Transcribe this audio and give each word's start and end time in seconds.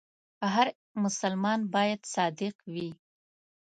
هر 0.53 0.67
مسلمان 1.03 1.59
باید 1.73 2.01
صادق 2.13 2.55
وي. 2.73 2.89